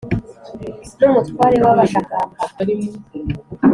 n’umutware 0.97 1.57
w’abashakamba 1.65 2.35